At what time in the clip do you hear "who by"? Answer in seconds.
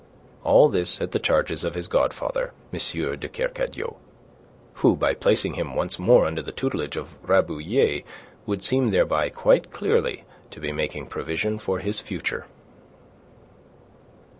4.81-5.13